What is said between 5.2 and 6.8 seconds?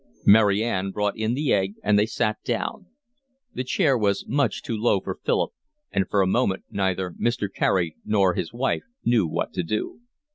Philip, and for a moment